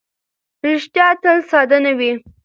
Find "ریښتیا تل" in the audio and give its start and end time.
0.63-1.37